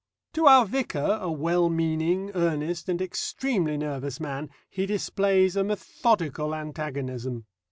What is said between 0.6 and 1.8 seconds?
vicar, a well